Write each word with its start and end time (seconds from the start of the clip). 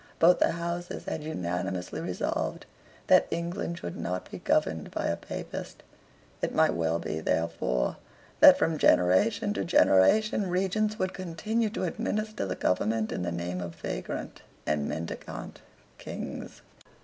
Both 0.17 0.39
the 0.39 0.53
Houses 0.53 1.05
had 1.05 1.21
unanimously 1.21 2.01
resolved 2.01 2.65
that 3.05 3.27
England 3.29 3.77
should 3.77 3.95
not 3.95 4.31
be 4.31 4.39
governed 4.39 4.89
by 4.89 5.05
a 5.05 5.15
Papist. 5.15 5.83
It 6.41 6.55
might 6.55 6.73
well 6.73 6.97
be, 6.97 7.19
therefore, 7.19 7.97
that, 8.39 8.57
from 8.57 8.79
generation 8.79 9.53
to 9.53 9.63
generation, 9.63 10.49
Regents 10.49 10.97
would 10.97 11.13
continue 11.13 11.69
to 11.69 11.83
administer 11.83 12.47
the 12.47 12.55
government 12.55 13.11
in 13.11 13.21
the 13.21 13.31
name 13.31 13.61
of 13.61 13.75
vagrant 13.75 14.41
and 14.65 14.89
mendicant 14.89 15.61
Kings. 15.99 16.63